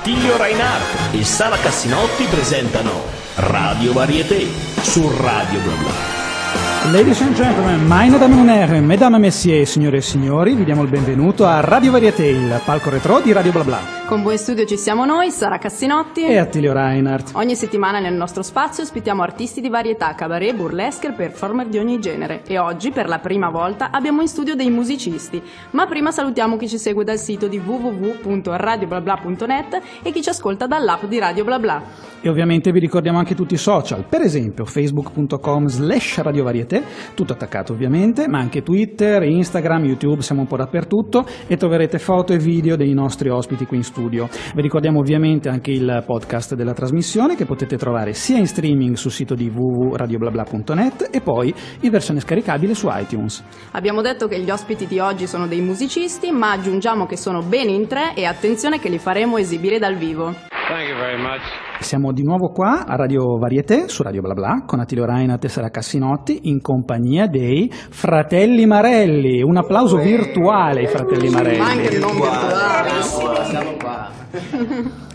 [0.00, 3.04] Attilio Reinhardt e Sara Cassinotti presentano
[3.34, 4.48] Radio Varieté
[4.80, 6.09] su Radio Bla Bla.
[6.88, 10.82] Ladies and gentlemen, meine Damen und Herren, Mesdames et Messieurs, signore e signori, vi diamo
[10.82, 13.98] il benvenuto a Radio Varieté, il palco retro di Radio Bla Bla.
[14.06, 17.30] Con voi in studio ci siamo noi, Sara Cassinotti e Attilio Reinhardt.
[17.34, 22.00] Ogni settimana nel nostro spazio ospitiamo artisti di varietà, cabaret, burlesque e performer di ogni
[22.00, 22.42] genere.
[22.44, 25.40] E oggi, per la prima volta, abbiamo in studio dei musicisti.
[25.70, 31.04] Ma prima salutiamo chi ci segue dal sito di www.radioblabla.net e chi ci ascolta dall'app
[31.04, 31.80] di Radio Bla Bla.
[32.20, 36.69] E ovviamente vi ricordiamo anche tutti i social, per esempio facebook.com slash radiovarietà,
[37.14, 42.32] tutto attaccato ovviamente, ma anche Twitter, Instagram, YouTube, siamo un po' dappertutto e troverete foto
[42.32, 44.28] e video dei nostri ospiti qui in studio studio.
[44.54, 49.10] Vi ricordiamo ovviamente anche il podcast della trasmissione che potete trovare sia in streaming sul
[49.10, 53.44] sito di www.radioblabla.net e poi in versione scaricabile su iTunes.
[53.72, 57.68] Abbiamo detto che gli ospiti di oggi sono dei musicisti, ma aggiungiamo che sono ben
[57.68, 60.34] in tre e attenzione che li faremo esibire dal vivo.
[60.68, 61.69] Thank you very much.
[61.80, 65.48] Siamo di nuovo qua a Radio Varieté, su Radio Bla Bla, con Attilio Reinhardt e
[65.48, 69.42] Sara Cassinotti, in compagnia dei Fratelli Marelli.
[69.42, 71.58] Un applauso virtuale ai Fratelli Marelli.
[71.58, 72.90] Ma anche non virtuale.
[73.48, 74.09] Siamo qua.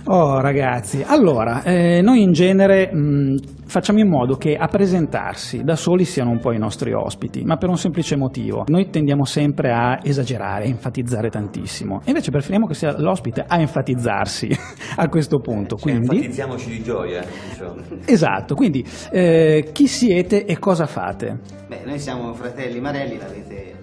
[0.08, 5.76] Oh ragazzi, allora, eh, noi in genere mh, facciamo in modo che a presentarsi da
[5.76, 8.66] soli siano un po' i nostri ospiti, ma per un semplice motivo.
[8.68, 13.60] Noi tendiamo sempre a esagerare, a enfatizzare tantissimo, e invece preferiamo che sia l'ospite a
[13.60, 14.50] enfatizzarsi
[14.98, 15.76] a questo punto.
[15.76, 17.26] Cioè, Quindi, enfatizziamoci di gioia.
[17.50, 17.76] diciamo.
[18.06, 21.40] esatto, quindi eh, chi siete e cosa fate?
[21.68, 23.75] Beh, noi siamo fratelli Marelli, l'avete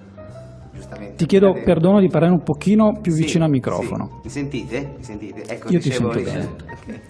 [0.93, 1.15] giustamente.
[1.17, 3.57] Ti chiedo avete- perdono di parlare un pochino più Sì, vicino al sì.
[3.57, 4.21] microfono.
[4.23, 4.93] Mi sentite?
[4.97, 5.43] Mi sentite?
[5.47, 6.49] Ecco, Io ti dicevo- sento bene.
[6.83, 7.01] Ok.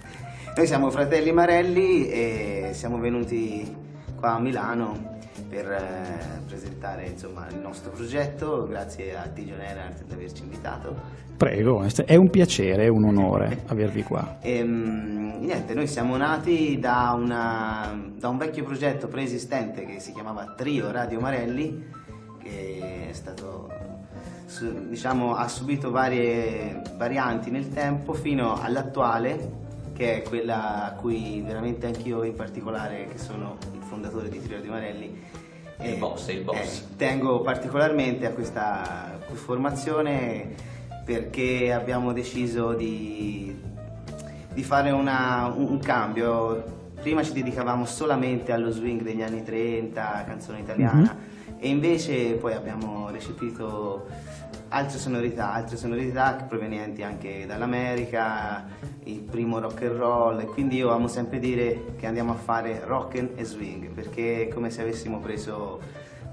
[0.55, 3.75] Noi siamo fratelli Marelli e siamo venuti
[4.15, 5.17] qua a Milano
[5.49, 8.67] per eh, presentare insomma, il nostro progetto.
[8.69, 10.95] Grazie a Tigio Nenart di averci invitato.
[11.37, 14.37] Prego, è un piacere, è un onore avervi qua.
[14.41, 20.11] E, mm, niente, noi siamo nati da, una- da un vecchio progetto preesistente che si
[20.13, 21.83] chiamava Trio Radio Marelli,
[22.43, 23.71] che è stato,
[24.45, 29.61] su- diciamo, ha subito varie varianti nel tempo fino all'attuale,
[29.93, 34.57] che è quella a cui veramente anch'io in particolare, che sono il fondatore di Trio
[34.57, 35.21] Radio Marelli,
[35.81, 36.79] Il boss, il boss.
[36.79, 40.71] eh, tengo particolarmente a questa formazione
[41.05, 43.55] perché abbiamo deciso di,
[44.53, 46.81] di fare una- un, un cambio.
[47.01, 51.15] Prima ci dedicavamo solamente allo swing degli anni 30, canzone italiana,
[51.63, 54.05] e invece poi abbiamo recepito
[54.67, 58.65] altre sonorità, altre sonorità provenienti anche dall'America,
[59.05, 63.17] il primo rock and roll, quindi io amo sempre dire che andiamo a fare rock
[63.17, 65.79] and swing, perché è come se avessimo preso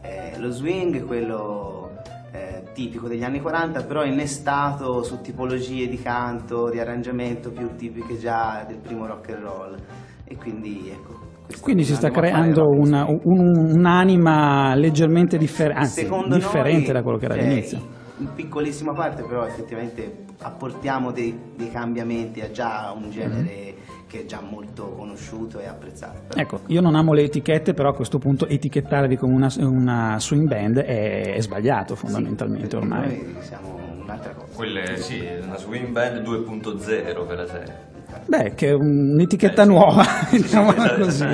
[0.01, 1.93] eh, lo swing, quello
[2.33, 8.19] eh, tipico degli anni 40, però innestato su tipologie di canto, di arrangiamento più tipiche
[8.19, 9.81] già del primo rock and roll.
[10.25, 11.30] E quindi ecco.
[11.61, 17.25] Quindi si sta creando una- un- un'anima leggermente differente, anzi differente noi, da quello che
[17.25, 17.79] era cioè, all'inizio.
[18.19, 23.75] In piccolissima parte, però effettivamente apportiamo dei, dei cambiamenti a già un genere
[24.07, 26.19] che è già molto conosciuto e apprezzato.
[26.29, 26.41] Però-.
[26.41, 30.49] Ecco, io non amo le etichette, però a questo punto etichettarvi come una, una swing
[30.49, 33.07] band è, è sbagliato fondamentalmente Sì, ormai.
[33.33, 34.53] Noi siamo un'altra cosa.
[34.55, 37.90] Quelle, sì, una swing band 2.0 per la serie.
[38.27, 41.27] Beh, che è un'etichetta nuova, Esatto, così.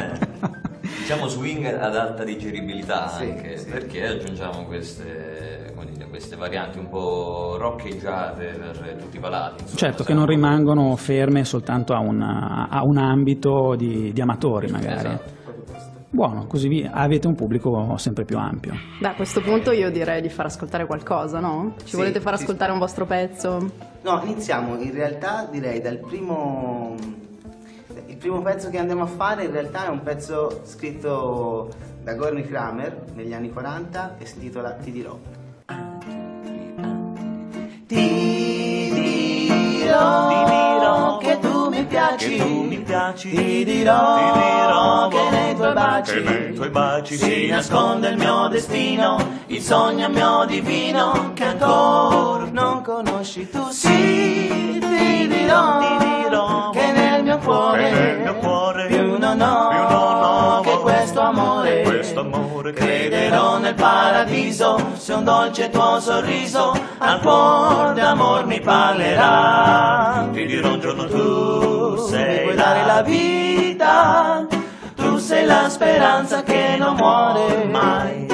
[0.98, 3.70] Diciamo swing ad alta digeribilità Sì, anche, sì.
[3.70, 9.62] perché aggiungiamo queste, come dire, queste varianti un po' roccheggiate per tutti i palati.
[9.62, 9.78] insomma.
[9.78, 15.08] Certo, che non rimangono ferme soltanto a, una- a un ambito di, di amatori magari.
[15.08, 15.34] Esatto.
[16.16, 18.72] Buono, così vi- avete un pubblico sempre più ampio.
[19.00, 21.74] Beh, a questo punto io direi di far ascoltare qualcosa, no?
[21.84, 22.44] Ci Sì, volete far sì.
[22.44, 23.70] ascoltare un vostro pezzo?
[24.00, 26.94] No, iniziamo in realtà direi dal primo.
[28.06, 31.68] Il primo pezzo che andiamo a fare in realtà è un pezzo scritto
[32.02, 35.18] da Gorny Kramer negli anni 40 e si intitola Ti dirò.
[37.86, 37.94] Ti
[40.50, 42.36] dirò, che tu mi piaci,
[43.30, 45.35] ti dirò, che
[45.74, 49.16] nei tuoi baci, si nasconde il mio destino,
[49.46, 53.68] il sogno mio divino che ancora non conosci tu.
[53.70, 63.74] Sì, ti dirò, che nel mio cuore, più non ho che questo amore, crederò nel
[63.74, 70.28] paradiso, se un dolce tuo sorriso al cuore d'amor mi parlerà.
[70.32, 74.46] Ti dirò un giorno tu sei, mi puoi dare la vita,
[75.36, 78.26] sei la speranza che non muore mai.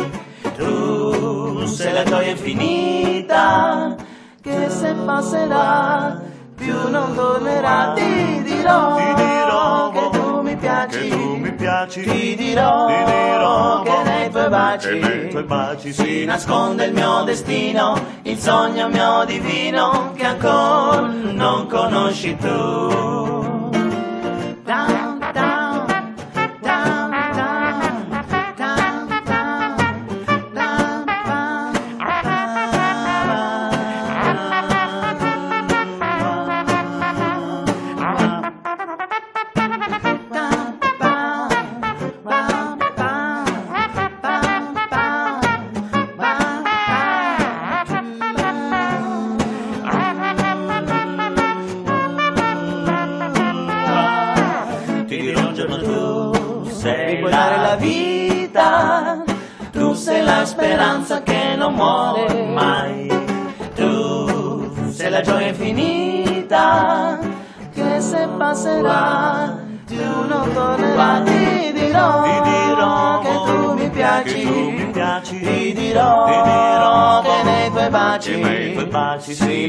[0.57, 3.97] Tu sei la gioia infinita
[4.41, 6.21] che se passerà
[6.55, 12.03] più non tornerà ti dirò, Ti dirò che tu mi piaci tu mi piaci.
[12.03, 16.93] ti dirò, Ti dirò che nei tuoi baci, che nei tuoi baci si nasconde il
[16.93, 23.62] mio destino, il sogno mio divino che ancora non conosci tu.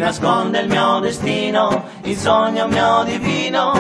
[0.04, 3.73] Nasconde il mio destino, il sogno mio divino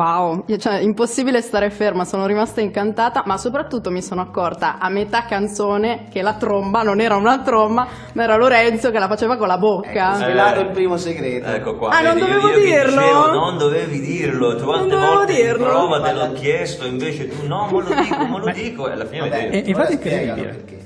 [0.00, 4.88] Wow, io- cioè, impossibile stare ferma, sono rimasta incantata, ma soprattutto mi sono accorta a
[4.88, 9.36] metà canzone che la tromba non era una tromba, ma era Lorenzo che la faceva
[9.36, 10.08] con la bocca.
[10.14, 11.46] Ecco, svelato il primo segreto.
[11.48, 11.90] Ecco qua.
[11.90, 13.00] Ah, non vedi, io- dovevo dirlo?
[13.02, 14.56] dicevo, non dovevi dirlo.
[14.56, 15.64] Tu quante dovevo volte in dirlo?
[15.66, 19.04] prova te l'ho chiesto, invece tu no, me lo dico, me lo dico, e alla
[19.04, 19.48] fine Vabbè.
[19.52, 20.48] E- infatti incredibile.
[20.48, 20.78] perché.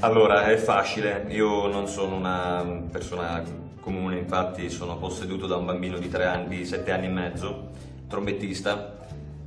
[0.00, 3.42] Allora, è facile, io non sono una persona
[3.80, 7.68] comune, infatti sono posseduto da un bambino di 3 anni, di 7 anni e mezzo,
[8.08, 8.96] trombettista,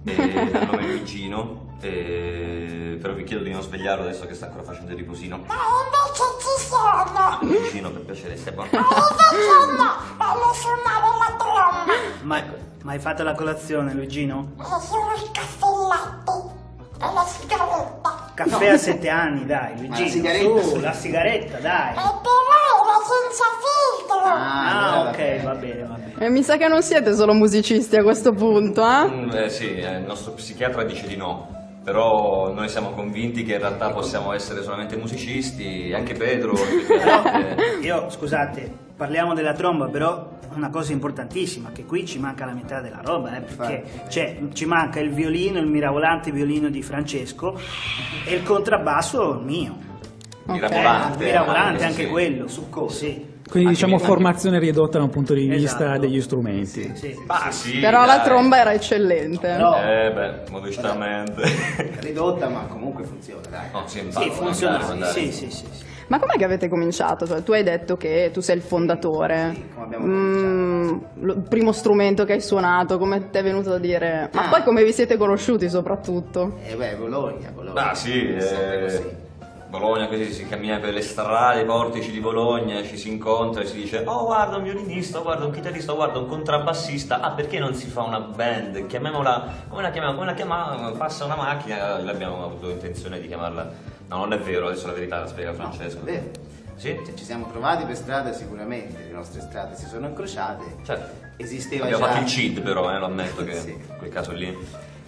[0.03, 2.97] e dal nome Luigino, e...
[3.01, 5.37] però vi chiedo di non svegliarlo adesso che sta ancora facendo il riposino.
[5.45, 7.39] Ma invece ci sono!
[7.41, 8.69] Luigino, per piacere, stai buono.
[8.71, 9.95] Invece no!
[10.17, 11.93] Voglio suonare la tromba!
[12.23, 12.43] Ma,
[12.83, 14.53] ma hai fatto la colazione, Luigino?
[14.59, 16.55] E sono i castelletti!
[16.99, 18.31] E la sigaretta!
[18.33, 20.09] Caffè a sette anni, dai, la Luigino.
[20.09, 20.79] sigaretta, Su, sì.
[20.81, 21.91] la sigaretta, dai.
[21.91, 22.45] E però
[22.83, 24.19] era senza filtro!
[24.23, 25.43] Ah, allora ok, bene.
[25.43, 26.25] va bene, va bene.
[26.25, 29.09] E mi sa che non siete solo musicisti a questo punto, eh?
[29.09, 31.55] Mm, eh, sì, eh, il nostro psichiatra dice di no.
[31.83, 36.51] Però noi siamo convinti che in realtà possiamo essere solamente musicisti, anche Pedro.
[36.59, 37.63] effettivamente.
[37.81, 42.81] Io, scusate, parliamo della tromba, però una cosa importantissima, che qui ci manca la metà
[42.81, 47.57] della roba, eh, perché cioè, ci manca il violino, il mirabolante violino di Francesco
[48.25, 49.77] e il contrabbasso mio.
[50.45, 51.23] Mirabolante.
[51.23, 52.09] Eh, mirabolante sì, anche sì.
[52.09, 52.95] quello, succoso.
[52.95, 55.99] Sì, Quindi Anche diciamo formazione ridotta da un punto di vista Esatto.
[56.01, 56.91] degli strumenti.
[56.95, 57.17] sì.
[57.27, 58.25] Ah, sì, Però la dai.
[58.25, 59.55] tromba era eccellente.
[59.57, 59.81] No.
[59.81, 61.41] Eh beh, modestamente.
[62.01, 63.67] Ridotta ma comunque funziona, dai.
[63.71, 65.85] No, sì, Sì, funziona, sì, sì, sì, sì.
[66.07, 67.27] Ma com'è che avete cominciato?
[67.27, 69.51] Cioè, tu hai detto che tu sei il fondatore.
[69.55, 73.77] Sì, come abbiamo Mm, il primo strumento che hai suonato, come ti è venuto a
[73.77, 74.29] dire?
[74.33, 74.49] Ma Ah.
[74.49, 76.59] poi come vi siete conosciuti soprattutto?
[76.65, 77.89] E beh, Bologna, Bologna.
[77.91, 79.25] Ah sì, eh, così.
[79.69, 83.65] Bologna così si cammina per le strade, i portici di Bologna, ci si incontra e
[83.65, 87.73] si dice oh guarda un violinista, guarda un chitarrista, guarda un contrabbassista, ah perché non
[87.75, 88.87] si fa una band?
[88.87, 90.15] Chiamiamola, come la chiamiamo?
[90.15, 90.91] Come la chiamiamo?
[90.91, 93.71] Passa una macchina, l'abbiamo avuto intenzione di chiamarla,
[94.07, 95.99] no non è vero, adesso la verità la spiega Francesco.
[96.03, 96.45] vero.
[96.75, 96.97] Sì?
[97.03, 100.63] Cioè, ci siamo trovati per strada sicuramente, le nostre strade si sono incrociate.
[100.85, 101.25] Certo.
[101.35, 103.71] Esisteva Abbiamo già fatto il CID però, eh, lo ammetto che Sì.
[103.71, 104.55] in quel caso lì.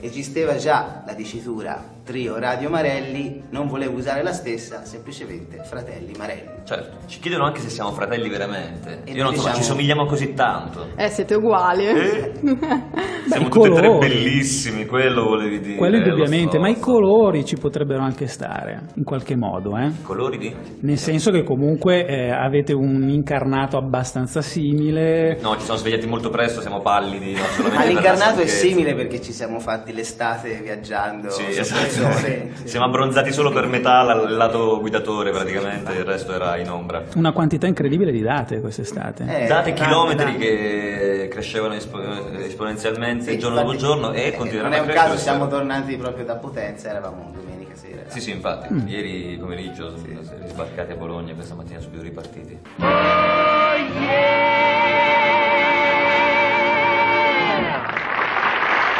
[0.02, 6.58] esisteva già la dicitura trio Radio Marelli, non volevo usare la stessa, semplicemente fratelli Marelli.
[6.64, 9.02] Certo, ci chiedono anche se siamo fratelli veramente.
[9.06, 10.88] E Io non so, ma diciamo- ci somigliamo così tanto.
[10.96, 11.86] Eh, siete uguali.
[11.86, 12.32] Eh?
[13.30, 15.78] Siamo tutti e tre bellissimi, quello volevi dire.
[15.78, 16.84] Quello eh, indubbiamente, so, ma i lo so.
[16.86, 19.86] colori ci potrebbero anche stare, in qualche modo, eh?
[19.86, 20.56] I colori di?
[20.82, 25.38] Nel senso che comunque eh, avete un incarnato abbastanza simile.
[25.42, 27.34] No, ci siamo svegliati molto presto, siamo pallidi.
[27.34, 32.52] No, l'incarnato è simile perché ci siamo fatti l'estate viaggiando Sì, sotto sole.
[32.64, 37.04] Siamo abbronzati solo per metà il lato guidatore praticamente, il resto era in ombra.
[37.16, 39.24] Una quantità incredibile di date quest'estate.
[39.24, 40.38] Eh, Date tante, chilometri tante.
[40.40, 42.00] che crescevano espo-
[42.38, 45.10] esponenzialmente Sì, giorno dopo infatti, giorno e eh, continueranno Non a è un crescere.
[45.10, 48.02] caso, siamo tornati proprio da Potenza, eravamo domenica sera.
[48.08, 52.58] Sì, sì, infatti, ieri pomeriggio siamo sbarcati a Bologna e questa mattina subito ripartiti.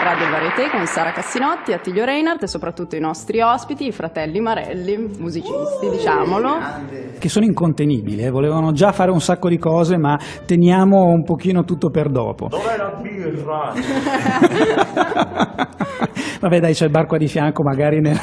[0.10, 4.98] Radio Varieté con Sara Cassinotti, Attilio Reinhardt e soprattutto i nostri ospiti, i fratelli Marelli,
[5.20, 6.58] musicisti, diciamolo.
[7.20, 11.64] Che sono incontenibili, eh, volevano già fare un sacco di cose, ma teniamo un pochino
[11.64, 12.48] tutto per dopo.
[12.48, 13.72] Dov'è la birra?
[16.42, 18.18] Vabbè, dai, c'è il bar qua di fianco, magari nel.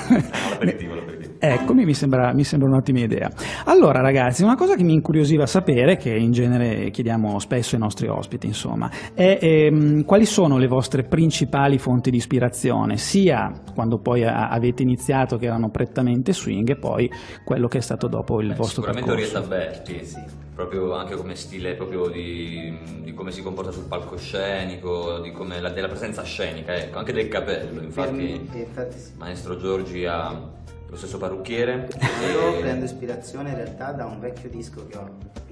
[1.39, 3.31] Eccomi, mi sembra, mi sembra un'ottima idea.
[3.65, 8.09] Allora, ragazzi, una cosa che mi incuriosiva sapere, che in genere chiediamo spesso ai nostri
[8.09, 14.25] ospiti, insomma, è ehm, quali sono le vostre principali fonti di ispirazione, sia quando poi
[14.25, 17.11] a- avete iniziato che erano prettamente swing e poi
[17.45, 19.39] quello che è stato dopo il Beh, vostro sicuramente percorso.
[19.39, 25.31] Orietta Berti, proprio anche come stile proprio di, di come si comporta sul palcoscenico, di
[25.31, 27.83] come la, della presenza scenica, ecco, anche del capello.
[27.83, 29.11] Infatti, infatti sì.
[29.19, 30.55] Maestro Giorgi ha
[30.89, 31.89] lo stesso parrucchiere.
[32.33, 35.09] Io e- prendo ispirazione in realtà da un vecchio disco che ho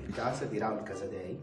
[0.07, 1.39] in casa di Raul Casadei,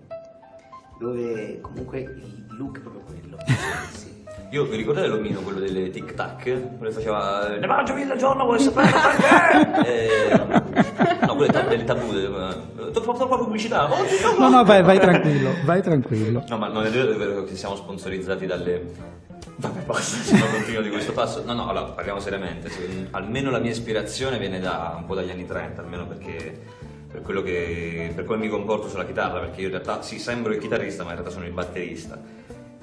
[0.99, 3.37] dove comunque il look è proprio quello.
[3.91, 4.09] Sì.
[4.51, 6.43] Io vi ricordate l'omino, quello delle tic tac?
[6.43, 9.87] Quello che faceva Ne mangio mille al giorno, vuoi sapere perché?
[9.87, 12.09] Eh, no, quello è tab- del tabù.
[12.11, 13.89] Ti ho fatto la pubblicità.
[13.91, 13.95] Oh,
[14.39, 16.43] No, no, vai, vai tranquillo, vai tranquillo.
[16.47, 19.19] No, ma non è vero, è vero che siamo sponsorizzati dalle.
[19.55, 21.43] Vabbè, no continuo di questo passo.
[21.43, 22.69] No, no, allora parliamo seriamente.
[22.69, 26.79] Se- almeno la mia ispirazione viene da un po' dagli anni 30, almeno perché.
[27.11, 28.11] Per quello che.
[28.15, 31.09] per come mi comporto sulla chitarra, perché io in realtà sì, sembro il chitarrista, ma
[31.09, 32.19] in realtà sono il batterista.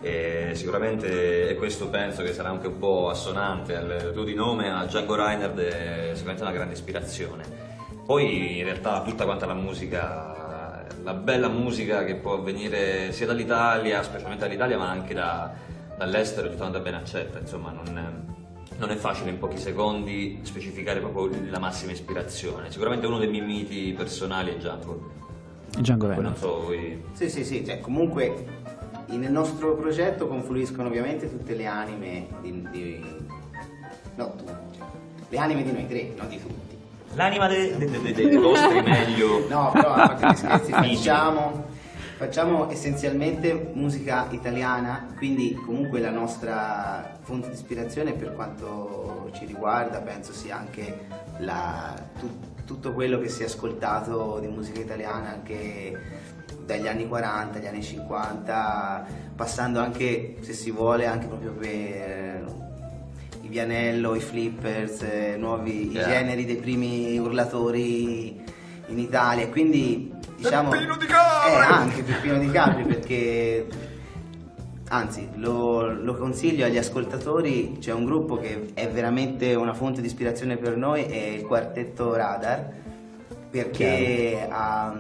[0.01, 4.71] E sicuramente, e questo penso che sarà anche un po' assonante al tuo di nome,
[4.71, 7.45] a Django Reinhardt è sicuramente una grande ispirazione.
[8.07, 14.03] Poi in realtà tutta quanta la musica, la bella musica che può venire sia dall'Italia,
[14.03, 15.53] specialmente dall'Italia, ma anche da-
[15.99, 18.25] dall'estero, è tutta quanta ben accetta, insomma non,
[18.79, 22.71] non è facile in pochi secondi specificare proprio la massima ispirazione.
[22.71, 25.11] Sicuramente uno dei miei miti personali è Django.
[25.77, 26.39] Django Poi non Reinhardt.
[26.39, 27.03] so voi...
[27.13, 28.47] Sì, sì, sì, cioè comunque
[29.09, 32.69] nel nostro progetto confluiscono ovviamente tutte le anime di...
[32.71, 33.05] di-
[34.15, 34.87] no, tutti, cioè,
[35.31, 36.77] le anime di noi tre, non di tutti.
[37.15, 39.47] L'anima de- de- de- de- dei vostri meglio...
[39.49, 41.67] No, però a parte gli scherzi facciamo,
[42.19, 50.01] facciamo essenzialmente musica italiana, quindi comunque la nostra fonte di ispirazione per quanto ci riguarda
[50.01, 51.07] penso sia anche
[51.39, 55.97] la- tu- tutto quello che si è ascoltato di musica italiana anche
[56.67, 59.07] dagli anni 40 agli anni 50,
[59.37, 62.43] passando anche, se si vuole, anche proprio per eh,
[63.43, 66.09] i Vianello, i Flippers, eh, nuovi i Yeah.
[66.09, 68.43] generi dei primi urlatori
[68.89, 69.49] in Italia.
[69.49, 70.71] Quindi diciamo.
[70.71, 71.53] Peppino di Capri!
[71.53, 73.67] Eh, anche Peppino di Capri perché.
[74.91, 80.07] Anzi, lo, lo consiglio agli ascoltatori, c'è un gruppo che è veramente una fonte di
[80.07, 82.73] ispirazione per noi, è il quartetto Radar,
[83.51, 84.97] perché ha,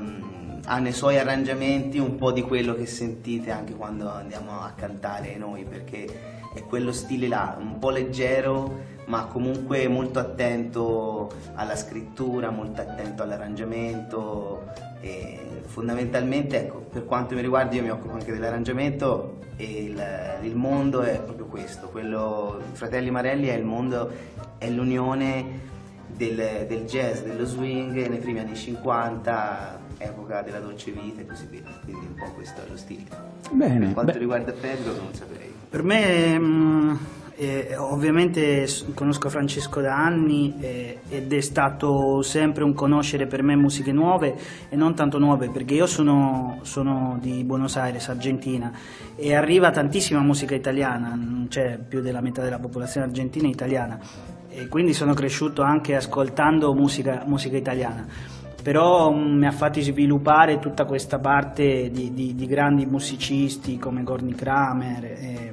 [0.67, 5.39] ha nei suoi arrangiamenti un po' di quello che sentite anche quando andiamo a cantare
[5.39, 6.07] noi, perché
[6.55, 13.23] è quello stile là, un po' leggero, ma comunque molto attento alla scrittura, molto attento
[13.23, 14.73] all'arrangiamento.
[15.01, 20.03] E fondamentalmente, ecco, per quanto mi riguarda, io mi occupo anche dell'arrangiamento e il,
[20.43, 24.11] il mondo è proprio questo, quello Fratelli Marelli è il mondo,
[24.59, 25.67] è l'unione
[26.07, 31.47] del, del jazz, dello swing nei primi anni 50, epoca della dolce vita e così
[31.47, 31.63] via.
[31.85, 33.05] Quindi un po' questo è lo stile.
[33.51, 34.19] Bene, Per quanto beh.
[34.19, 35.53] riguarda Pedro non saprei.
[35.69, 36.95] Per me, mm,
[37.41, 43.55] eh, ovviamente conosco Francesco da anni eh, ed è stato sempre un conoscere per me
[43.55, 44.35] musiche nuove
[44.69, 48.73] e non tanto nuove perché io sono, sono di Buenos Aires, Argentina
[49.15, 54.01] e arriva tantissima musica italiana, c'è più della metà della popolazione argentina italiana
[54.49, 58.05] e quindi sono cresciuto anche ascoltando musica, musica italiana.
[58.61, 64.03] Però mm, mi ha fatti sviluppare tutta questa parte di, di- di grandi musicisti come
[64.03, 65.53] Gorny Kramer, e,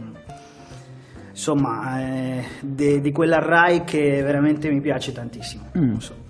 [1.36, 5.65] insomma eh, di quella Rai che veramente mi piace tantissimo.
[5.77, 5.98] Mm.
[5.98, 6.25] So.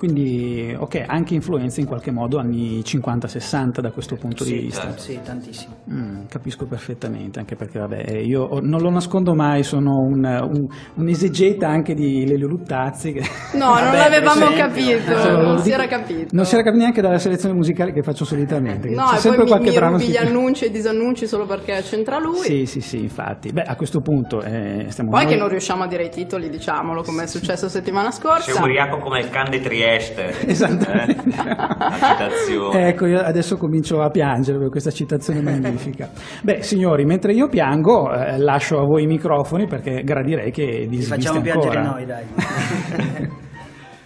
[0.00, 4.96] Quindi, ok, anche influenze in qualche modo anni 50-60 da questo punto di Sì, vista.
[4.96, 5.74] sì, tantissimo.
[5.92, 11.08] Mm, capisco perfettamente, anche perché vabbè, io non lo nascondo mai, sono un, un, un
[11.08, 13.12] esegeta anche di Lelio Luttazzi.
[13.12, 13.20] Che...
[13.58, 15.04] No, non Vabbè, l'avevamo per esempio.
[15.04, 16.28] capito, non lo si dico- era capito.
[16.30, 18.88] Non si era capito neanche dalla selezione musicale che faccio solitamente.
[18.88, 21.44] No, c'è e sempre poi mi, qualche mi brano rubi gli annunci e disannunci solo
[21.44, 22.38] perché c'entra lui.
[22.38, 23.52] Sì, sì, sì, infatti.
[23.52, 26.48] Beh, a questo punto eh, stiamo Poi noi- che non riusciamo a dire i titoli,
[26.48, 28.50] diciamolo, come è successo settimana scorsa.
[28.50, 29.88] Sei ubriaco come il can di Trieste.
[30.46, 31.28] Esattamente.
[31.28, 31.54] Eh?
[31.56, 32.88] La citazione.
[32.88, 36.10] Ecco, io adesso comincio a piangere per questa citazione magnifica.
[36.42, 41.00] Beh, signori, mentre io piango, eh, lascio a voi i microfoni perché gradirei che vi
[41.02, 42.24] facciamo piangere noi, dai.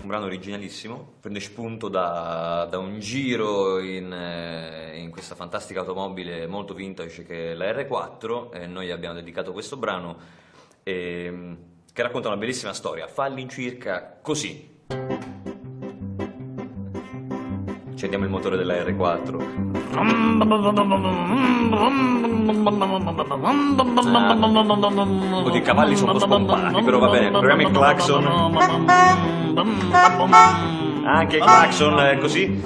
[0.05, 6.47] Un brano originalissimo, prende spunto da, da un giro in, eh, in questa fantastica automobile
[6.47, 10.19] molto vintage che è la R4 e noi abbiamo dedicato questo brano
[10.83, 11.57] ehm,
[11.91, 13.07] che racconta una bellissima storia.
[13.07, 14.73] Fa all'incirca così.
[17.95, 19.37] Accendiamo il motore della R4.
[25.45, 27.31] Oddio, i cavalli sono un po' spompati, però va bene.
[27.31, 28.27] Proviamo il clacson.
[31.05, 32.61] Anche il clacson è così.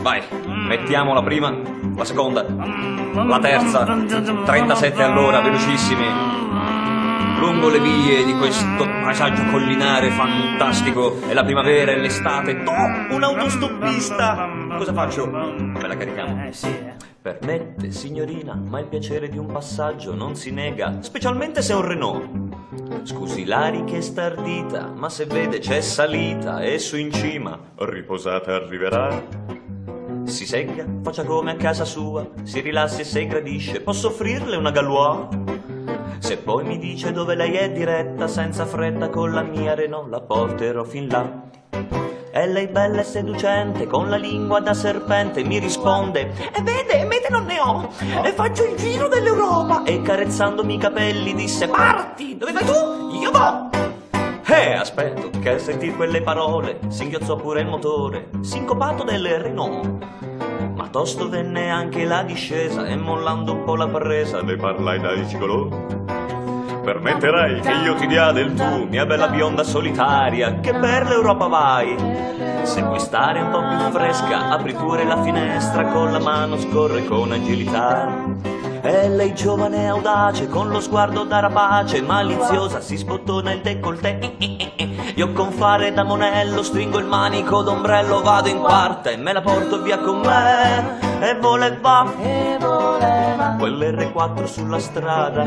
[0.00, 0.22] Vai,
[0.68, 1.52] mettiamo la prima,
[1.96, 3.84] la seconda, la terza.
[3.84, 6.06] 37 all'ora, velocissimi.
[7.42, 11.20] Lungo le vie di questo paesaggio collinare fantastico.
[11.26, 12.52] È la primavera, è l'estate.
[12.52, 14.48] Oh, un autostoppista!
[14.76, 15.26] Cosa faccio?
[15.26, 16.46] Me la carichiamo.
[16.46, 16.94] Eh sì, eh.
[17.20, 21.84] Permette, signorina, ma il piacere di un passaggio non si nega, specialmente se è un
[21.84, 22.28] Renault.
[23.02, 29.20] Scusi la richiesta ardita, ma se vede c'è salita e su in cima, riposata arriverà.
[30.26, 35.71] Si segga, faccia come a casa sua, si rilassi se gradisce, posso offrirle una galois?
[36.22, 40.20] Se poi mi dice dove lei è diretta, senza fretta con la mia Renault la
[40.20, 41.28] porterò fin là.
[42.30, 47.28] E lei bella e seducente, con la lingua da serpente, mi risponde E vede, mete
[47.28, 47.88] non ne ho,
[48.24, 53.18] e faccio il giro dell'Europa E carezzandomi i capelli disse Parti, dove vai tu?
[53.20, 53.68] Io vo'
[54.46, 60.06] Eh, aspetto, che a sentir quelle parole singhiozzò pure il motore, sincopato delle Renault.
[60.76, 65.12] Ma tosto venne anche la discesa e mollando un po' la presa le parlai da
[65.12, 66.11] Icicolò.
[66.84, 71.96] Permetterai che io ti dia del tu, mia bella bionda solitaria, che per l'Europa vai.
[72.64, 77.04] Se vuoi stare un po' più fresca, apri pure la finestra, con la mano scorre
[77.04, 78.08] con agilità.
[78.82, 84.34] E lei giovane e audace, con lo sguardo da rapace, maliziosa, si sbottona il décolleté.
[85.14, 89.40] Io con fare da monello stringo il manico d'ombrello, vado in quarta e me la
[89.40, 91.11] porto via con me.
[91.22, 92.04] E voleva,
[93.56, 95.46] quell'R4 sulla strada.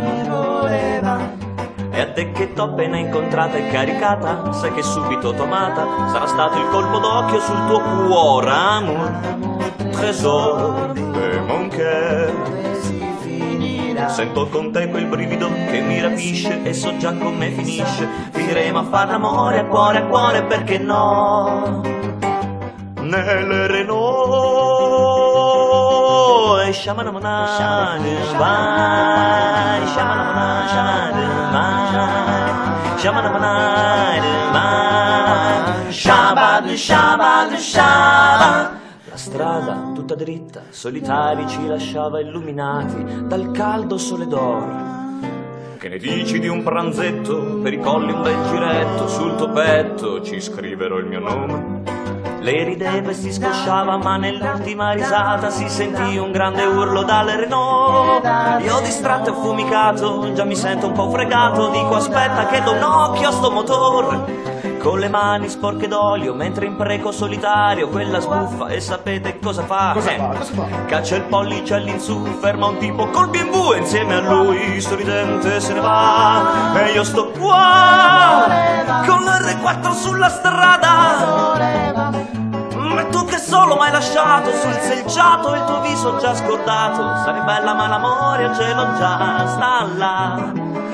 [1.91, 6.57] E a te che t'ho appena incontrata e caricata, sai che subito tomata sarà stato
[6.59, 9.11] il colpo d'occhio sul tuo cuore, amour,
[9.91, 11.69] trésor de mon.
[14.07, 18.07] Sento con te quel brivido che mi rapisce e so già come finisce.
[18.31, 21.81] Finiremo a far l'amore a cuore a cuore, perché no?
[23.01, 24.74] Nel Renault
[34.51, 38.73] vai, shabad, shabad, shabad.
[39.09, 44.83] La strada, tutta dritta, solitari ci lasciava illuminati dal caldo sole d'oro.
[45.77, 50.21] Che ne dici di un pranzetto, per i colli un bel giretto, sul tuo petto
[50.21, 51.94] ci scriverò il mio nome.
[52.45, 58.23] Lei rideva e si scosciava, ma nell'ultima risata si sentì un grande urlo dalle Renault.
[58.61, 62.83] Io distratto e affumicato, già mi sento un po' fregato, dico aspetta che do un
[62.83, 64.25] occhio a sto motor.
[64.77, 69.93] Con le mani sporche d'olio, mentre impreco solitario, quella sbuffa e sapete cosa fa?
[69.95, 70.27] Cosa Eh, fa?
[70.37, 70.65] Cosa fa?
[70.85, 75.73] Caccia il pollice all'insù, ferma un tipo col BMW e insieme a lui sorridente se
[75.73, 76.75] ne va.
[76.85, 78.45] E io sto qua
[79.07, 82.04] con l'R4 sulla strada.
[82.95, 87.01] Ma tu che solo m'hai lasciato sul selciato il tuo viso già scordato.
[87.25, 90.53] Sarai bella ma l'amore ce l'ho già, sta là,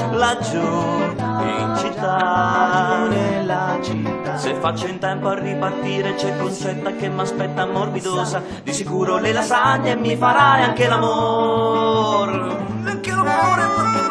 [0.09, 3.05] laggiù in città.
[3.07, 4.35] Nella città.
[4.35, 8.41] Se faccio in tempo a ripartire c'è Concetta che m'aspetta morbidosa.
[8.63, 12.57] Di sicuro le lasagne mi farai anche l'amore.
[12.83, 14.01] Anche l'amore perché?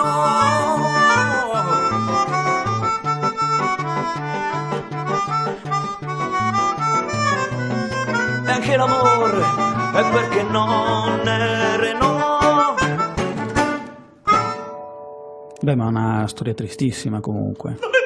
[8.71, 9.39] Anche l'amore
[9.95, 12.79] e perché non è Renault
[15.63, 17.77] Beh, ma è una storia tristissima comunque.
[17.81, 17.99] non è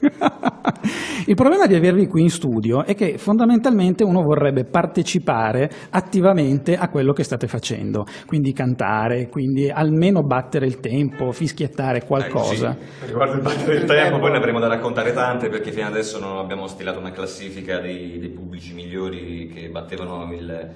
[0.00, 0.12] vero
[1.26, 6.88] Il problema di avervi qui in studio è che fondamentalmente uno vorrebbe partecipare attivamente a
[6.88, 12.70] quello che state facendo, quindi cantare, quindi almeno battere il tempo, fischiettare qualcosa.
[12.70, 13.06] Eh, sì.
[13.06, 16.38] Riguardo il battere del tempo, poi ne avremo da raccontare tante perché fino adesso non
[16.38, 20.68] abbiamo stilato una classifica dei, dei pubblici migliori che battevano il-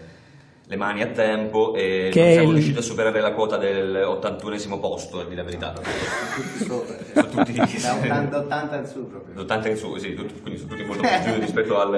[0.67, 4.81] le mani a tempo e Che siamo il- riusciti a superare la quota del 81esimo
[4.81, 5.73] posto, a dire la verità.
[5.73, 6.95] tutti sopra.
[7.15, 9.41] Sono tutti Da 80, 80 in su proprio.
[9.43, 11.95] 80 in su, sì, tutti- quindi sono tutti molto più giù rispetto al,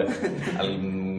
[0.57, 0.69] al,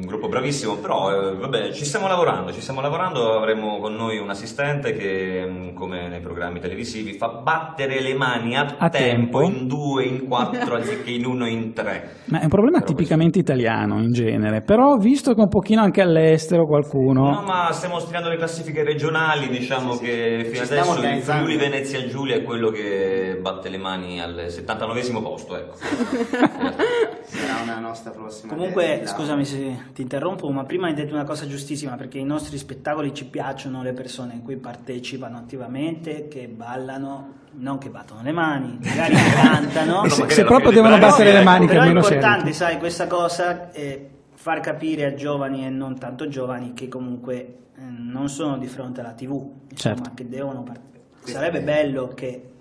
[0.08, 4.30] gruppo bravissimo, però eh, vabbè, ci stiamo lavorando, ci stiamo lavorando, avremo con noi un
[4.30, 9.42] assistente che, mh, come nei programmi televisivi, fa battere le mani a, A tempo, tempo.
[9.42, 12.16] in due, in quattro, anziché in uno, in tre.
[12.26, 16.02] Ma è un problema Però tipicamente italiano in genere, però visto che un pochino anche
[16.02, 17.30] all'estero qualcuno...
[17.30, 21.22] No, ma stiamo studiando le classifiche regionali, diciamo che fino Ci stiamo adesso il.
[21.22, 25.76] Friuli Venezia Giulia è quello che batte le mani al 79 posto, ecco.
[27.28, 31.48] Sarà una nostra prossima Comunque, scusami se ti interrompo, ma prima hai detto una cosa
[31.48, 37.34] giustissima, perché i nostri spettacoli ci piacciono le persone in cui partecipano attivamente, che ballano,
[37.54, 40.04] non che battono le mani, magari cantano.
[40.04, 42.78] E se, se proprio devono battere le mani, che Però è almeno sia importante, sai,
[42.78, 47.34] questa cosa è far capire a giovani e non tanto giovani che comunque
[47.76, 49.32] eh, non sono di fronte alla TV,
[49.72, 50.12] insomma, Certo.
[50.14, 51.06] che devono partecipare.
[51.24, 52.52] Sarebbe bello che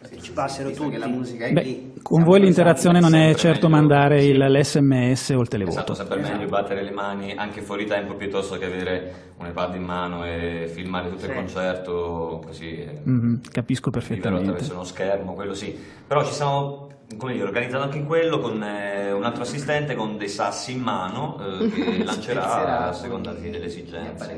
[0.00, 0.90] partecipassero tutti.
[0.90, 1.92] che la musica è Beh, lì.
[2.02, 3.80] con voi l'interazione non è certo meglio.
[3.80, 5.76] mandare il- l'SMS o il televoto.
[5.76, 9.82] Esatto, sempre meglio battere le mani anche fuori tempo piuttosto che avere un iPad in
[9.82, 11.36] mano e filmare tutto il Sì.
[11.36, 14.44] concerto così eh, Mhm, capisco perfettamente.
[14.50, 15.76] attraverso uno schermo, quello sì.
[16.06, 20.28] Però ci stiamo come dire, organizzando anche quello con eh, un altro assistente con dei
[20.28, 24.36] sassi in mano eh, che lancerà a seconda delle esigenze.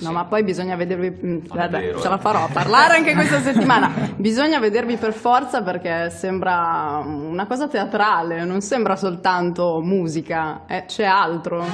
[0.00, 1.10] No, ma poi bisogna vedervi.
[1.10, 3.90] mm, Guarda, vero, ce la farò a parlare anche questa settimana.
[4.16, 11.04] Bisogna vedervi per forza perché sembra una cosa teatrale, non sembra soltanto musica, eh, c'è
[11.04, 11.64] altro.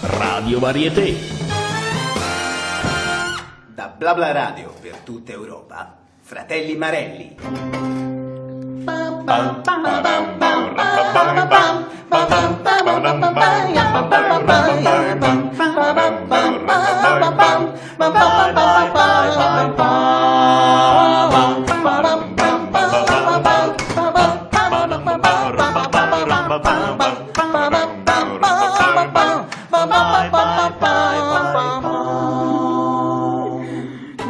[0.00, 1.14] Radio Varieté.
[3.74, 7.36] Da Blabla Radio per tutta Europa, Fratelli Marelli.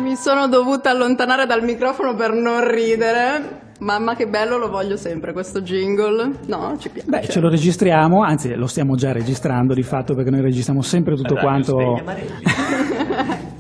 [0.01, 3.68] Mi sono dovuta allontanare dal microfono per non ridere.
[3.79, 6.33] Mamma che bello, lo voglio sempre questo jingle.
[6.47, 7.09] No, ci piace.
[7.09, 11.15] Beh, ce lo registriamo, anzi lo stiamo già registrando di fatto perché noi registriamo sempre
[11.15, 12.03] tutto Radio quanto...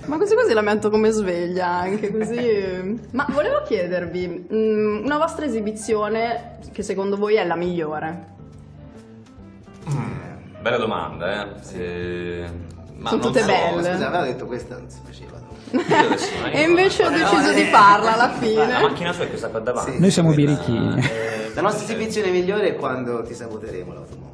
[0.07, 2.98] Ma così così la metto come sveglia, anche così.
[3.12, 8.37] Ma volevo chiedervi, mm, una vostra esibizione che secondo voi è la migliore?
[10.61, 11.81] Bella domanda, eh.
[11.81, 12.44] Eh,
[12.96, 13.92] ma Sono non tutte so, belle.
[13.92, 15.47] Scusa, avevo detto questa non si faceva.
[16.50, 17.66] E invece ho deciso di eh.
[17.66, 18.81] farla alla La fine.
[18.81, 19.92] macchina sua è questa qua davanti.
[19.92, 20.00] Sì.
[20.00, 20.98] Noi siamo quella- birichini.
[21.00, 24.26] eh, La nostra esibizione migliore è quando ti saboteremo l'automobile.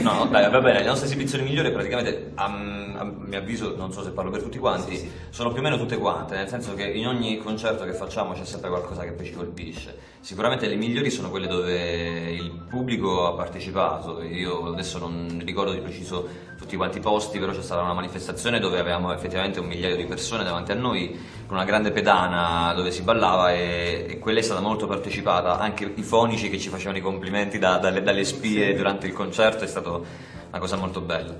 [0.00, 4.02] No, dai, va bene, le nostre esibizioni migliori praticamente, a, a mio avviso, non so
[4.02, 7.06] se parlo per tutti quanti, sono più o meno tutte quante, nel senso che in
[7.06, 9.94] ogni concerto che facciamo c'è sempre qualcosa che poi ci colpisce.
[10.20, 15.80] Sicuramente le migliori sono quelle dove il pubblico ha partecipato, io adesso non ricordo di
[15.80, 19.96] preciso tutti quanti i posti, però c'è stata una manifestazione dove avevamo effettivamente un migliaio
[19.96, 24.38] di persone davanti a noi, con una grande pedana dove si ballava e, e quella
[24.38, 28.24] è stata molto partecipata, anche i fonici che ci facevano i complimenti da- dalle, dalle
[28.24, 31.34] spie durante il concerto è stata una cosa molto bella.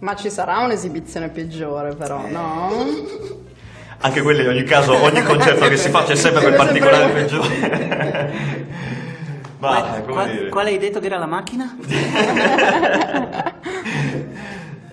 [0.00, 2.70] Ma ci sarà un'esibizione peggiore, però, no?
[4.02, 8.68] Anche quelle in ogni caso, ogni concerto che si fa c'è sempre quel particolare peggiore.
[9.60, 10.48] Ma Qual, come qual- dire?
[10.48, 11.76] quale hai detto che era la macchina?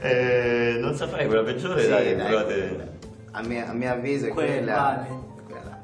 [0.09, 2.25] Eh, non saprei, quella peggiore Sì, dai, dai.
[2.27, 2.89] provate-
[3.31, 4.75] A mio, a mio avviso è Quella, quella.
[4.75, 5.07] vale.
[5.45, 5.79] quella.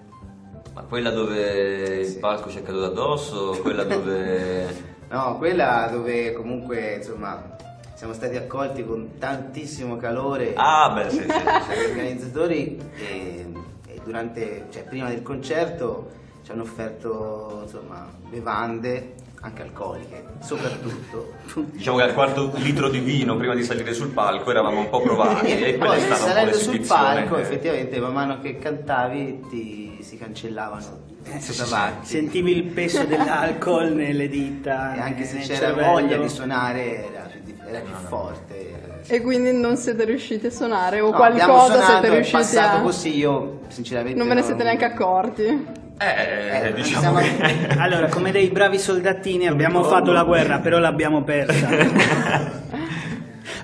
[0.73, 4.91] Ma quella dove il palco ci è caduto addosso, quella dove...
[5.13, 7.55] No, quella dove comunque insomma
[7.93, 11.27] siamo stati accolti con tantissimo calore Ah, beh, sì, sì.
[11.27, 13.45] dagli organizzatori e,
[13.87, 16.09] e durante, cioè prima del concerto
[16.43, 21.33] ci hanno offerto insomma bevande anche alcoliche, soprattutto.
[21.71, 25.01] Diciamo che al quarto litro di vino prima di salire sul palco eravamo un po'
[25.01, 31.39] provati e Poi salendo sul palco effettivamente man mano che cantavi ti si cancellavano Eh,
[31.57, 32.07] davanti.
[32.07, 34.95] Sentivi il peso dell'alcol nelle dita.
[34.95, 35.91] E anche se c'era cervello.
[35.91, 39.01] voglia di suonare era più, era più forte.
[39.07, 42.81] E quindi non siete riusciti a suonare o No, qualcosa suonato, siete riusciti passato a...
[42.81, 45.81] così, io sinceramente Non ve ne siete neanche accorti?
[46.03, 47.67] Eh, Eh, diciamo siamo- che...
[47.79, 51.67] Allora, come dei bravi soldatini abbiamo fatto la guerra, però l'abbiamo persa.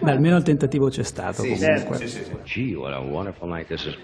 [0.01, 1.97] Beh, almeno il tentativo c'è stato Sì, comunque.
[1.97, 2.31] Sì, sì, sì.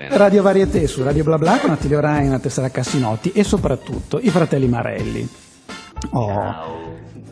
[0.09, 4.67] Radio Varieté su Radio Bla Bla con Attilio Raina, Tessera Cassinotti e soprattutto i fratelli
[4.67, 5.27] Marelli.
[6.11, 6.84] Oh, che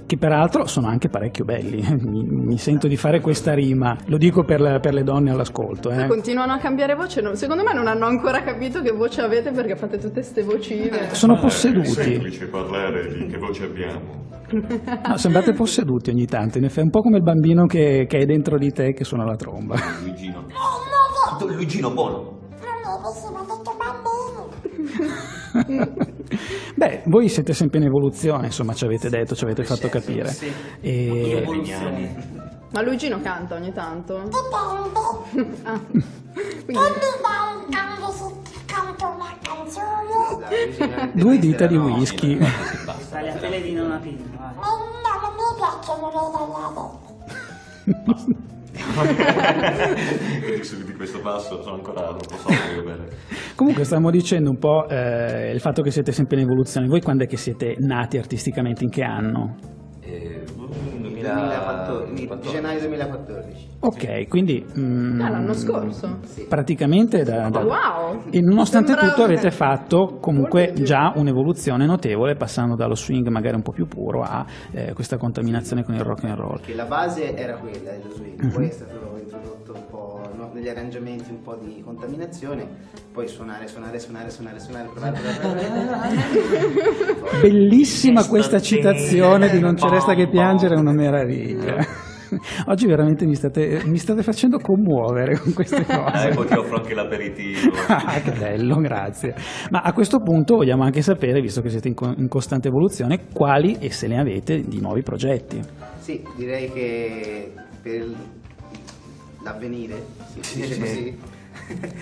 [0.06, 1.82] che peraltro sono anche parecchio belli.
[2.04, 5.90] Mi, mi sento di fare questa rima, lo dico per, le- per le donne all'ascolto.
[5.92, 6.08] eh.
[6.08, 9.76] Continuano a cambiare voce, no- secondo me non hanno ancora capito che voce avete perché
[9.76, 11.14] fate tutte ste vocine.
[11.14, 11.90] Sono È posseduti.
[11.90, 14.22] semplice parlare di che voce abbiamo.
[15.08, 18.20] No, sembrate posseduti ogni tanto, in effetti, è un po' come il bambino che, che
[18.20, 19.76] è dentro di te che suona la tromba.
[20.04, 20.46] Luigino.
[21.40, 22.40] Luigino buono.
[22.52, 23.76] Non è sì, ma ho detto
[25.64, 26.13] bambini.
[26.76, 30.36] Beh, voi siete sempre in evoluzione, insomma, ci avete detto, ci avete fatto capire.
[30.82, 31.44] E-
[32.72, 34.18] Ma Luigino canta ogni tanto?
[35.64, 35.80] Ah.
[36.66, 36.82] Quindi.
[41.14, 42.38] Due dita di whisky.
[43.00, 44.24] Stai a tele di nonna Pina,
[44.56, 44.62] no,
[45.22, 46.20] non mi piacciono le
[47.94, 48.42] ragazze.
[50.44, 53.08] Di di questo passo sono ancora troppo solo per...
[53.56, 56.88] Comunque stavamo dicendo un po' eh, il fatto che siete sempre in evoluzione.
[56.88, 58.84] Voi quando è che siete nati artisticamente?
[58.84, 59.56] In che anno?
[60.02, 60.44] Eh,
[61.00, 63.73] 2014, di gennaio 2014.
[63.86, 64.66] Ok, quindi...
[64.80, 66.20] mm, ah, l'anno scorso.
[66.48, 67.50] Praticamente da...
[67.50, 68.24] da- Wow!
[68.30, 73.62] E nonostante Sembra- tutto avete fatto comunque già un'evoluzione notevole passando dallo swing magari un
[73.62, 76.62] po' più puro a eh, questa contaminazione con il rock and roll.
[76.62, 80.70] Che la base era quella dello swing, poi è stato introdotto un po' no, negli
[80.70, 82.66] arrangiamenti un po' di contaminazione,
[83.12, 87.42] poi suonare, suonare, suonare, suonare, suonare, provare, provare, provare.
[87.42, 92.12] Bellissima questa citazione di Non ci resta che piangere, è una meraviglia.
[92.68, 96.30] Oggi veramente mi state, mi state facendo commuovere con queste cose.
[96.30, 97.72] Eh, poi ti offro anche l'aperitivo.
[97.94, 99.36] Ah, che bello, grazie.
[99.70, 103.28] Ma a questo punto vogliamo anche sapere, visto che siete in, co- in costante evoluzione,
[103.32, 105.60] quali e se ne avete di nuovi progetti.
[106.00, 108.06] Sì, direi che per
[109.44, 109.96] l'avvenire,
[110.40, 111.18] si dice così.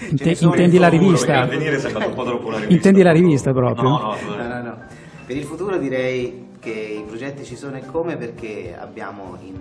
[0.10, 1.46] Intendi in la futuro, rivista?
[1.46, 2.68] Rivista.
[2.70, 3.90] Intendi la rivista proprio?
[3.90, 4.78] No, no, No, no, no.
[5.26, 9.58] Per il futuro direi che i progetti ci sono e come perché abbiamo in,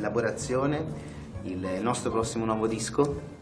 [0.00, 1.08] in lavorazione
[1.42, 3.38] il nostro prossimo nuovo disco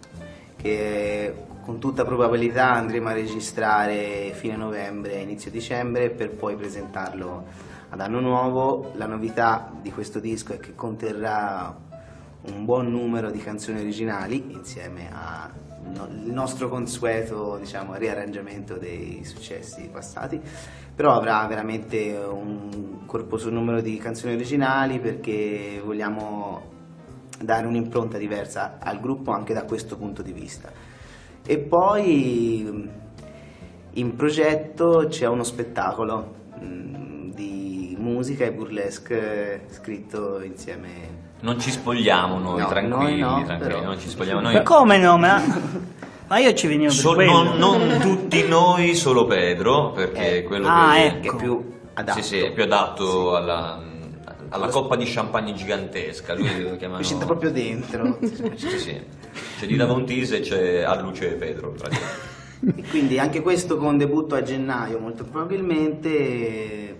[0.56, 7.44] che con tutta probabilità andremo a registrare fine novembre, inizio dicembre per poi presentarlo
[7.90, 8.92] ad anno nuovo.
[8.94, 11.76] La novità di questo disco è che conterrà
[12.40, 15.10] un buon numero di canzoni originali insieme
[15.96, 20.40] al nostro consueto diciamo, riarrangiamento dei successi passati,
[20.94, 26.76] però avrà veramente un corposo numero di canzoni originali perché vogliamo
[27.40, 30.70] dare un'impronta diversa al gruppo anche da questo punto di vista.
[31.46, 32.90] E poi
[33.92, 40.88] in progetto c'è uno spettacolo di musica e burlesque scritto insieme
[41.40, 43.84] Non ci spogliamo noi, No, tranquilli, noi no, tranquilli, però.
[43.84, 44.54] non ci spogliamo noi.
[44.54, 45.16] Ma come no?
[45.18, 45.42] Ma,
[46.26, 47.42] ma io ci venivo per So- quello.
[47.44, 51.20] non, non tutti noi, solo Pedro, perché Eh, quello ah, che, ecco.
[51.20, 52.20] che è più adatto.
[52.20, 53.82] Sì, sì, è più adatto alla,
[54.50, 56.34] alla coppa di champagne gigantesca.
[56.34, 56.98] Lui lo chiamano.
[57.00, 58.18] Mi sento proprio dentro.
[58.56, 59.00] Sì, sì.
[59.58, 61.70] C'è di Davantis e c'è a luce Pedro.
[61.70, 62.36] praticamente.
[62.60, 66.96] E quindi anche questo con debutto a gennaio molto probabilmente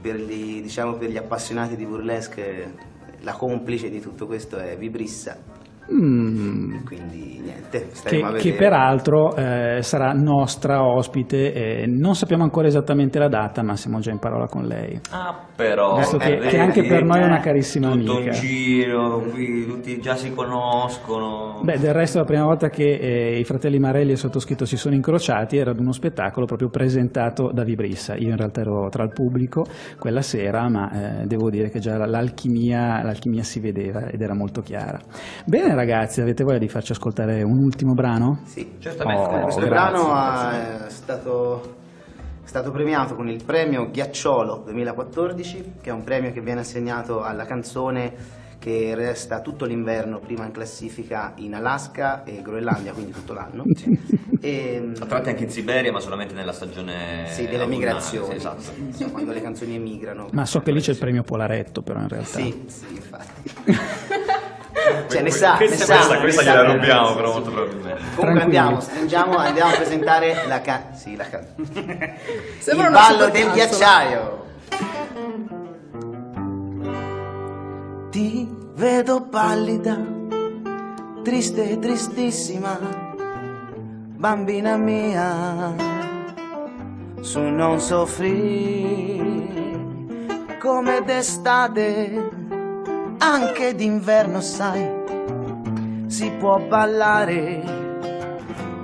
[0.00, 2.74] per, gli, diciamo, per gli appassionati di burlesque
[3.20, 5.57] la complice di tutto questo è Vibrissa
[5.90, 13.18] Mm, quindi niente che, che peraltro eh, sarà nostra ospite, e non sappiamo ancora esattamente
[13.18, 15.00] la data, ma siamo già in parola con lei.
[15.10, 15.96] Ah, però.
[15.96, 18.30] Visto che, eh, che anche vedi, per noi è una carissima Tutto amica.
[18.30, 21.60] un giro, qui tutti già si conoscono.
[21.62, 24.76] Beh, del resto la prima volta che eh, i fratelli Marelli e il sottoscritto si
[24.76, 28.14] sono incrociati era ad uno spettacolo proprio presentato da Vibrissa.
[28.14, 29.64] Io in realtà ero tra il pubblico
[29.98, 34.60] quella sera, ma eh, devo dire che già l'alchimia, l'alchimia si vedeva ed era molto
[34.60, 35.00] chiara.
[35.46, 38.40] Bene ragazzi, avete voglia di farci ascoltare un ultimo brano?
[38.44, 38.74] sì.
[38.78, 39.22] Certamente.
[39.34, 39.68] Oh, questo grazie.
[39.68, 41.76] brano ha- è stato,
[42.44, 47.22] è stato premiato con il premio Ghiacciolo 2014 che è un premio che viene assegnato
[47.22, 53.32] alla canzone che resta tutto l'inverno prima in classifica in Alaska e Groenlandia, quindi tutto
[53.32, 53.62] l'anno.
[54.40, 57.26] E, A tratti anche in Siberia, ma solamente nella stagione.
[57.28, 58.30] Sì, delle migrazioni.
[58.30, 58.62] sì, esatto.
[58.76, 60.28] Insomma, quando le canzoni emigrano.
[60.32, 62.38] Ma so che lì c'è il premio Polaretto, però in realtà.
[62.38, 63.54] Sì, sì, infatti.
[65.08, 65.94] cioè, ne sa, ne Questa, sa.
[65.94, 68.02] questa, ne questa gliela rubiamo, però molto probabilmente.
[68.16, 71.44] Comunque andiamo, stringiamo, andiamo a presentare la ca- sì, la ca-
[72.58, 74.36] Sembra il ballo del ghiacciaio.
[78.10, 79.98] Ti vedo pallida,
[81.22, 82.78] triste, tristissima,
[84.16, 85.74] bambina mia,
[87.20, 89.26] su non soffrire
[90.58, 92.28] come d'estate,
[93.18, 94.86] anche d'inverno sai,
[96.06, 97.62] si può ballare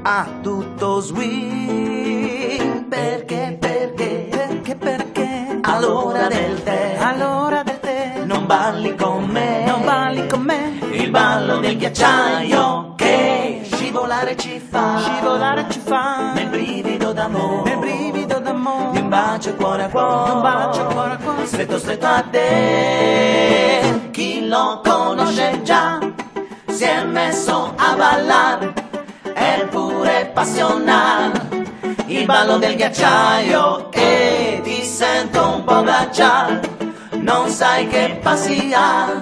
[0.02, 2.84] a tutto swing.
[2.88, 5.58] Perché perché perché perché?
[5.62, 11.10] All'ora del tè, all'ora del tè, non balli con me, non balli con me, il
[11.10, 18.38] ballo del ghiacciaio che scivolare ci fa, scivolare ci fa, nel brivido d'amore, nel brivido
[18.38, 22.24] d'amore, di un bacio cuore a cuore, un bacio cuore a cuore, stretto stretto a
[22.30, 25.98] te, chi lo conosce già,
[26.66, 28.72] si è messo a ballare,
[29.32, 31.64] è pure passionale
[32.06, 36.60] il ballo del ghiacciaio e ti sento un po' glaciare,
[37.14, 39.20] non sai che passi ha,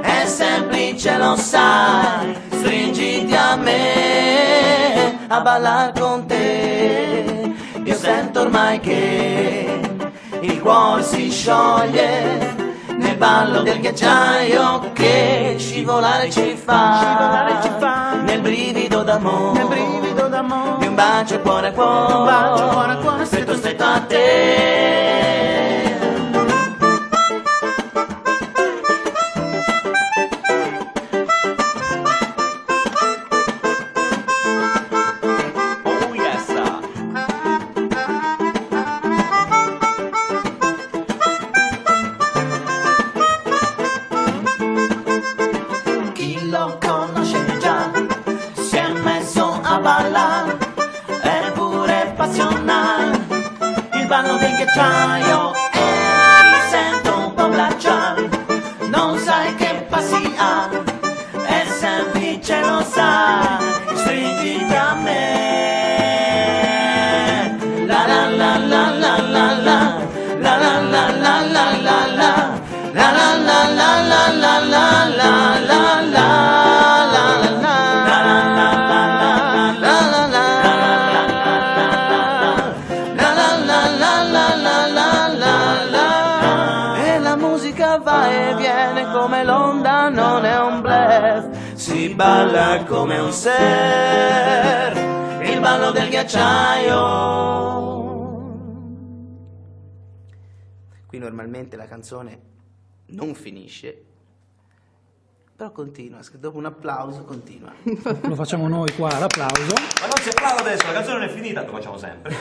[0.00, 7.52] è semplice lo sai, stringiti a me a ballare con te,
[7.84, 9.80] io sento ormai che
[10.40, 12.53] il cuore si scioglie
[13.14, 20.86] nel ballo del ghiacciaio che scivolare ci fa, nel brivido d'amore, nel brivido d'amore, di
[20.88, 23.26] un bacio cuore a cuore, un bacio cuore a cuore,
[88.04, 94.96] va e viene come l'onda non è un bluff si balla come un ser
[95.42, 97.42] il ballo del ghiacciaio
[101.14, 102.40] Qui normalmente la canzone
[103.10, 104.02] non finisce,
[105.54, 107.72] però continua, dopo un applauso continua.
[108.26, 109.74] Lo facciamo noi qua, l'applauso.
[110.00, 112.34] Ma non si applaude adesso, la canzone non è finita, lo facciamo sempre.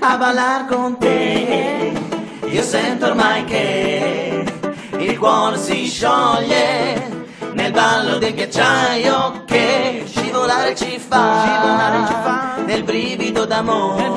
[0.00, 1.92] a ballar con te.
[2.50, 4.53] Io sento ormai che
[4.98, 7.12] il cuore si scioglie
[7.52, 14.10] nel ballo del ghiacciaio che scivolare ci fa, nel brivido d'amore,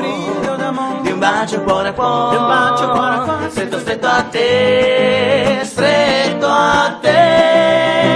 [1.02, 8.07] di un bacio cuore a cuore, stretto stretto a te, stretto a te.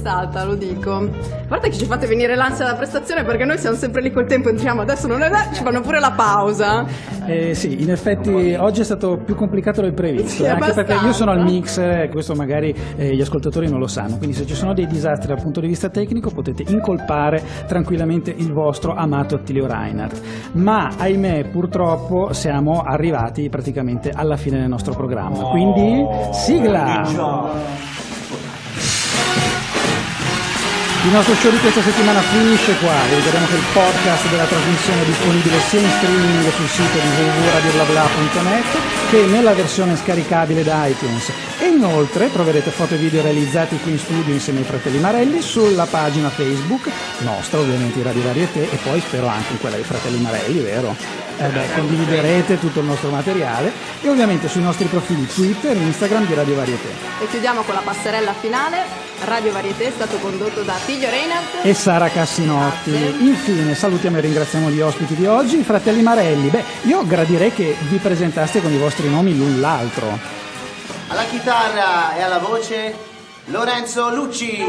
[0.00, 0.92] Conquistata, lo dico.
[0.92, 4.26] A parte che ci fate venire l'ansia della prestazione perché noi siamo sempre lì col
[4.26, 6.86] tempo, entriamo, adesso non è là, ci fanno pure la pausa.
[7.26, 10.94] Eh, sì, in effetti oggi è stato più complicato del previsto, Sì, eh, anche perché
[10.94, 14.46] io sono al mixer e questo magari eh, gli ascoltatori non lo sanno, quindi se
[14.46, 19.36] ci sono dei disastri dal punto di vista tecnico potete incolpare tranquillamente il vostro amato
[19.36, 20.20] Attilio Reinhardt.
[20.52, 27.99] Ma ahimè purtroppo siamo arrivati praticamente alla fine del nostro programma, quindi sigla!
[31.02, 35.00] Il nostro show di questa settimana finisce qua, vi ricordiamo che il podcast della trasmissione
[35.00, 38.64] è disponibile sia in streaming sul sito di www.radioblabla.net
[39.08, 41.32] che nella versione scaricabile da iTunes
[41.70, 46.28] inoltre troverete foto e video realizzati qui in studio insieme ai fratelli Marelli sulla pagina
[46.28, 50.60] Facebook, nostra ovviamente di Radio Varieté e poi spero anche in quella dei fratelli Marelli,
[50.60, 50.94] vero?
[51.38, 56.26] Eh beh, condividerete tutto il nostro materiale e ovviamente sui nostri profili Twitter e Instagram
[56.26, 56.88] di Radio Varieté.
[57.20, 59.08] E chiudiamo con la passerella finale.
[59.24, 61.64] Radio Varieté è stato condotto da Tiglio Reinhardt.
[61.64, 62.90] e Sara Cassinotti.
[63.20, 66.48] Infine salutiamo e ringraziamo gli ospiti di oggi, i fratelli Marelli.
[66.48, 70.48] Beh, io gradirei che vi presentaste con i vostri nomi l'un l'altro.
[71.10, 72.94] Alla chitarra e alla voce
[73.46, 74.62] Lorenzo Lucci.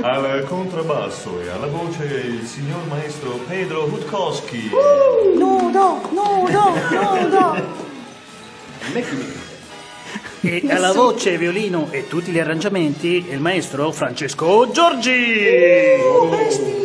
[0.00, 4.70] Al contrabbasso e alla voce il signor maestro Pedro Hutkowski.
[5.34, 7.56] Nudo, nudo, nudo.
[10.40, 16.81] E alla voce, violino e tutti gli arrangiamenti il maestro Francesco Giorgi.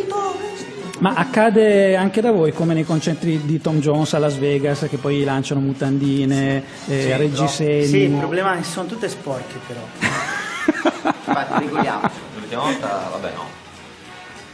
[0.98, 4.96] Ma accade anche da voi come nei concerti di Tom Jones a Las Vegas che
[4.96, 7.84] poi lanciano mutandine, eh, reggiseni.
[7.84, 9.80] Sì, il problema è che sono tutte sporche però.
[11.04, 12.00] Infatti, regoliamo.
[12.36, 13.56] L'ultima volta, vabbè no.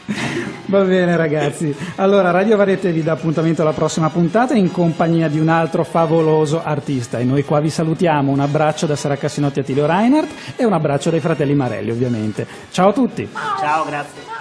[0.67, 5.39] Va bene ragazzi, allora Radio Varieté vi dà appuntamento alla prossima puntata in compagnia di
[5.39, 9.63] un altro favoloso artista e noi qua vi salutiamo, un abbraccio da Sara Cassinotti a
[9.63, 12.47] Tilio Reinhardt e un abbraccio dai fratelli Marelli ovviamente.
[12.71, 13.27] Ciao a tutti!
[13.61, 14.34] Ciao, grazie.